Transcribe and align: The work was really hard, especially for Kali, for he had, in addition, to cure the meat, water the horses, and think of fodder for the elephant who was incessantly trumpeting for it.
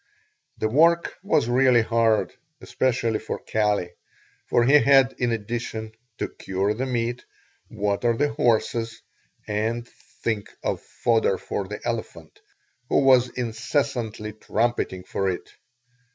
The 0.57 0.67
work 0.67 1.13
was 1.21 1.47
really 1.47 1.83
hard, 1.83 2.33
especially 2.59 3.19
for 3.19 3.37
Kali, 3.37 3.91
for 4.47 4.63
he 4.63 4.79
had, 4.81 5.13
in 5.19 5.31
addition, 5.31 5.91
to 6.17 6.27
cure 6.27 6.73
the 6.73 6.87
meat, 6.87 7.23
water 7.69 8.17
the 8.17 8.33
horses, 8.33 9.03
and 9.47 9.87
think 9.87 10.49
of 10.63 10.81
fodder 10.81 11.37
for 11.37 11.67
the 11.67 11.79
elephant 11.85 12.39
who 12.89 13.01
was 13.03 13.29
incessantly 13.29 14.33
trumpeting 14.33 15.03
for 15.03 15.29
it. 15.29 15.51